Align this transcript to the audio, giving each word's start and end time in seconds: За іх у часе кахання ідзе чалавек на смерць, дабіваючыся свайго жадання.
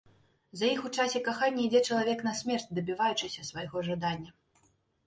За 0.61 0.69
іх 0.75 0.79
у 0.87 0.91
часе 1.03 1.21
кахання 1.27 1.63
ідзе 1.67 1.83
чалавек 1.91 2.27
на 2.29 2.35
смерць, 2.43 2.69
дабіваючыся 2.79 3.41
свайго 3.53 3.77
жадання. 3.91 4.31